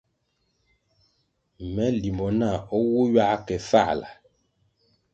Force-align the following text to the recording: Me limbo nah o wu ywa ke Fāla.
Me 1.73 1.85
limbo 2.01 2.27
nah 2.39 2.59
o 2.75 2.77
wu 2.91 3.01
ywa 3.11 3.27
ke 3.45 3.55
Fāla. 3.69 4.09